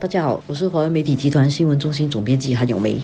[0.00, 3.02] 大家好，我是华为媒体集团新闻中心总编辑韩咏梅。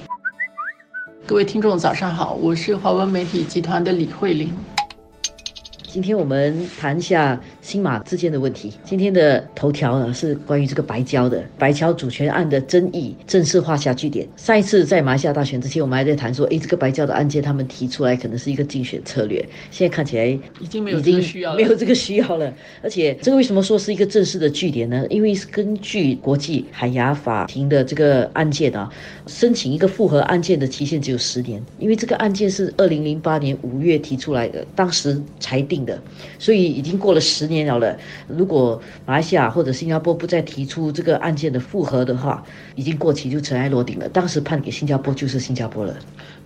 [1.27, 4.57] 各位听众早上好，我是华文媒体集团的李慧玲。
[5.95, 8.73] 今天我们谈一下新马之间的问题。
[8.82, 14.27] 今天的头条呢是关于这个白胶的白礁主权案的争议正式画下句点。
[14.37, 19.38] 上一次在马来西亚大选之前，我们还在谈说，哎，这个白胶的案件他们提出来可能是一个竞选策略。
[19.70, 20.27] 现在看起来
[20.59, 22.52] 已经没有这个需要，没有这个需要了。
[22.83, 25.06] 而且这个为什么说是一个正式的据点呢？
[25.09, 28.91] 因为是根据国际海牙法庭的这个案件啊，
[29.29, 31.62] 申请一个复核案件的期限只有十年。
[31.79, 35.84] 因为这个案件是二零零八年五月提出来的，当时裁定。
[35.84, 36.01] 的，
[36.38, 37.97] 所以已经过了十年了了。
[38.29, 42.43] 如果马来西亚或者新加坡不再提出这个案件的复核的话，
[42.74, 44.09] 已经过期就尘埃落定了。
[44.09, 45.95] 当时判给新加坡就是新加坡了。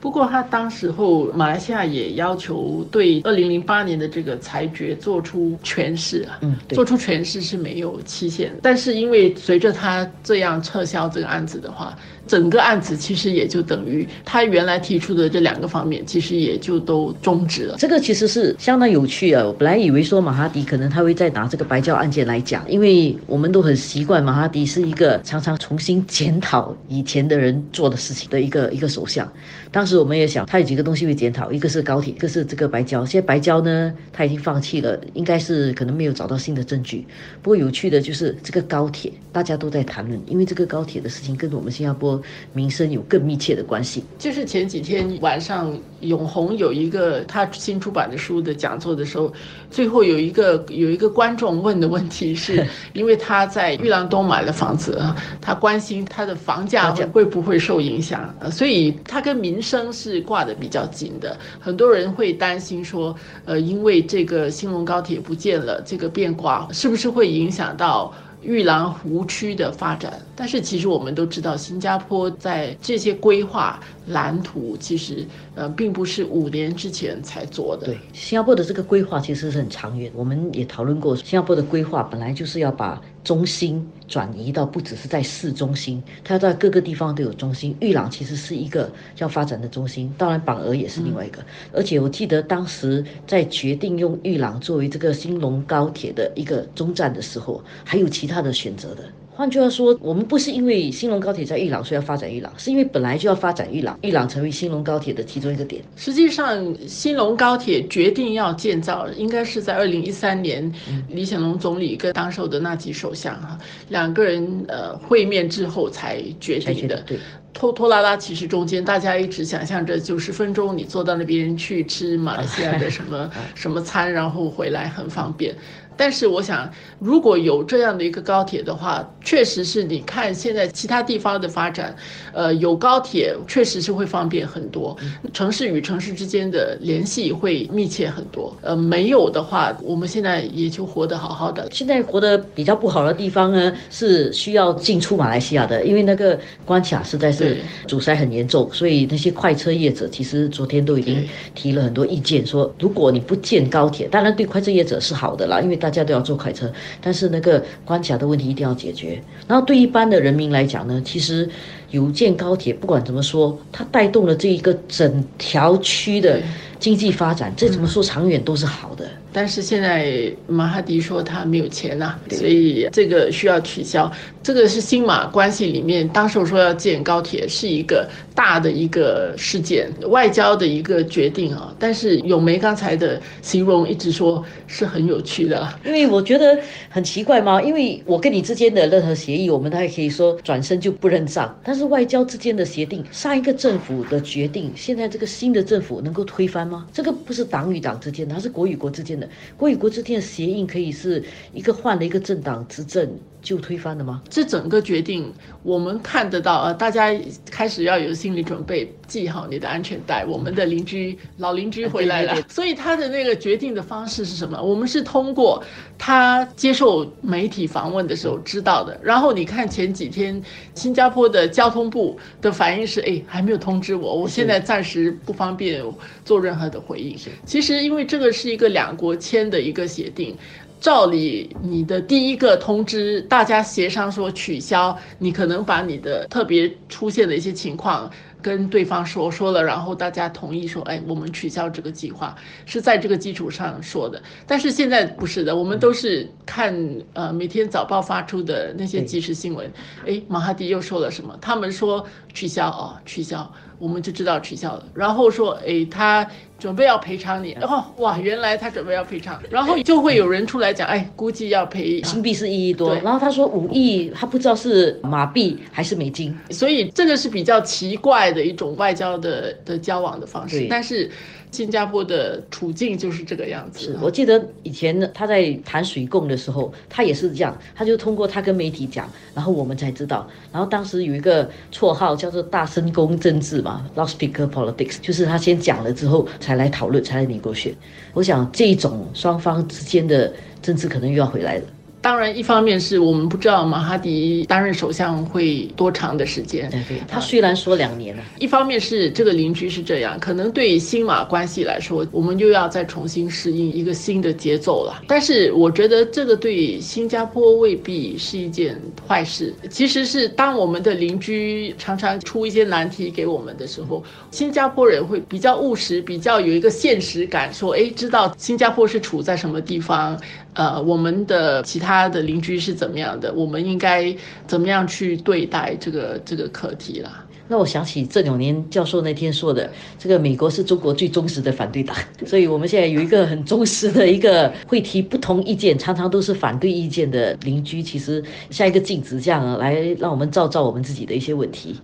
[0.01, 8.53] 不过他当时候马来西亚也要求对二零零八年的这个裁决做出诠释啊，嗯，做出诠释是没有期限。
[8.63, 11.99] 但是因为随着他这样撤销这个案子的话，
[12.29, 17.75] 整个案子其实也就等于他原来提出的这两个方面，其实也就都终止了。
[17.79, 19.45] 这个其实是相当有趣啊！
[19.45, 29.27] 我本来以为说马哈迪可能他会再拿这个白胶案件来讲，因为我们都很习惯马哈迪是一个常常重新检讨以前的人做的事情的一个一个首相。
[29.73, 33.05] 当时我们也想，他有几个东西会检讨，一个是高铁，一个是这个白胶。
[33.07, 37.07] 现在白胶呢，他已经放弃了，应该是可能没有找到新的证据。
[37.43, 42.18] 不过有趣的就是这个高铁，大家都在谈论，因为这个高铁的事情跟我们新加坡。
[42.53, 44.05] 民生有更密切的关系。
[44.19, 49.33] 就是前几天晚上，永红有一个他新出版的书的讲座的时候，
[49.71, 55.01] 最后有一个有一个观众问的问题是， 因为他在玉兰东买了房子，
[55.41, 61.37] 他关心他的房价会不会受影响，所以他跟民生是挂的比较紧的。
[61.59, 68.15] 很多人会担心说，呃，因为这个兴隆高铁不见了，这个变卦是不是会影响到？
[68.49, 77.89] 玉兰湖区的发展，但是其实我们都知道，新加坡在这些规划蓝图，其实呃并不是五年之前才做的。
[77.89, 80.11] 对，新加坡的这个规划其实是很长远。
[80.15, 82.99] 我们也讨论过，新加坡的规划本来就是要把
[83.29, 87.77] 中心转移到不只是在市中心，它在各个地方都有中心。
[87.79, 91.45] 玉朗其实是一个要发展的中心，当然榜鹅也是另外一个。
[91.71, 99.05] 而且我记得当时在决定用玉朗作为这个新隆高铁的一个中站的时候，还有其他的选择的。
[99.39, 105.81] 换句话说，我们不是因为兴隆高铁在伊朗所以要发展伊朗，是因为本来就要发展伊朗，伊朗成为兴隆高铁的其中一个点。
[105.95, 110.69] 实际上，兴隆高铁决定要建造，应该是在二零一三年，
[111.09, 113.57] 李显龙总理跟当时的纳吉首相哈
[113.91, 117.01] 两个人呃会面之后才决定的。
[117.03, 117.17] 对，
[117.53, 125.55] 拖拖拉拉，其实中间大家一直想象着九十分钟你坐到那边去吃马来西亚的 什么什么餐，然后回来很方便。
[125.99, 126.71] 但是我想，
[127.01, 131.95] 如果有这样的一个高铁的话，确实是你看现在其他地方的发展，
[132.33, 134.97] 呃，有高铁确实是会方便很多，
[135.33, 138.57] 城市与城市之间的联系会密切很多。
[138.63, 141.69] 呃，没有的话，我们现在也就活得好好的。
[141.73, 147.59] 现在活得比较不好的地方呢，是需要进出马来西亚的，因为那个关卡实在是
[147.89, 155.88] 阻塞很严重，所以那些快车业者其实昨天都已经提了很多意见，说如果你不建高铁，当然对快车业者是好的啦，因为大。
[155.89, 159.19] 大家都要坐快车，但是那个关卡的问题一定要解决。
[159.47, 161.49] 然后对一般的人民来讲呢，其实
[161.91, 166.41] 有建高铁，不管怎么说，它带动了这一个整条区的
[166.79, 169.09] 经济发展，这怎么说长远都是好的。
[169.31, 174.11] 但是现在马哈迪说他没有钱呐，所以这个需要取消。
[174.43, 181.73] 这个是新马关系里面，当时我说要建高铁是一个大的一个事件，外交的一个决定啊。
[181.79, 191.55] 但是永梅刚才的形容一直说是很有趣的，因为我觉得很奇怪嘛，因为我跟你之间的任何协议，我们都还可以说转身就不认账。
[191.63, 196.87] 但是是外交之间的协定，上一个政府的决定，现在这个新的政府能够推翻吗？
[196.93, 199.29] 这个不是党与党之间的，它是国与国之间的。
[199.57, 201.23] 国与国之间的协议可以是
[201.55, 203.09] 一个换了一个政党执政。
[203.41, 204.23] 就推翻了吗？
[204.29, 205.33] 这整个决定，
[205.63, 207.09] 我们看得到，呃，大家
[207.51, 210.25] 开始要有心理准备，系好你的安全带。
[210.25, 214.61] 我们的邻居老邻居回来了，所以他的那个决定的方式是什么？
[214.61, 215.63] 我们是通过
[215.97, 218.99] 他接受媒体访问的时候知道的。
[219.03, 220.43] 然后你看前几天
[220.75, 225.83] 新加坡的交通部的反应是，哎，还没有通知我，我现在暂时不方便
[226.25, 227.17] 做任何的回应。
[227.45, 230.37] 其实因为这个是一个两国签的一个协定。
[230.81, 238.11] 照理，你的第一个通知，大家协商说取消，你可能把你的特别出现的一些情况
[238.41, 242.35] 跟对方说说了，然后大家同意说，哎，我们取消这个计划，
[242.65, 244.23] 是在这个基础上说的。
[244.47, 246.75] 但是现在不是的，我们都是看
[247.13, 249.71] 呃每天早报发出的那些即时新闻，
[250.07, 251.37] 哎，马哈迪又说了什么？
[251.41, 252.07] 他们说
[252.39, 253.51] 取消哦，取消，
[253.81, 254.85] 我们就知道取消了。
[254.95, 256.25] 然后说，哎，他
[256.57, 266.33] 准备要赔偿你，然后哇，原来他准备要赔偿，然后就会有人出来讲，哎，估计要赔新币是一亿多，然后他说五亿，他不知道是马币还是美金。
[266.51, 271.11] 所以这个是比较奇怪的一种外交的的交往的方式，但是
[271.51, 273.99] 新加坡的处境就是这个样子。
[274.03, 280.29] 我记得以前他在谈水供的时候，他也是这样，他就通过他跟媒体讲，然后我们才知道。
[280.53, 287.75] 然后当时有一个绰号叫做“大声公政治”嘛 （loudspeaker politics），就是他先讲了之后才来讨论，才来拟过选。
[288.15, 291.65] 我想这种双方之间的政治可能又要回来了。
[292.01, 305.03] 当然，一方面是我们不知道马哈迪担任首相会多长的时间，对对，他虽然说两年了，一方面是这个邻居是这样，可能对新马关系来说，我们又要再重新适应一个新的节奏了。
[305.09, 309.53] 但是我觉得这个对新加坡未必是一件坏事。
[309.69, 320.19] 其实是当我们的邻居常常出一些难题给我们的时候，新加坡人会比较务实，比较有一个现实感，说，哎，知道新加坡是处在什么地方，
[320.55, 324.15] 呃，我们的其他他的邻居是怎么样的，我们应该
[324.47, 327.25] 怎么样去对待这个这个课题啦。
[327.51, 331.97] 那我想起这两年教授那天说的，这个美国是中国最忠实的反对党，
[332.27, 341.75] 所以我们现在有一个很忠实的一个会提不同意见，常常都是反对意见的邻居，其实像一个镜子这样来让我们照照我们自己的一些问题。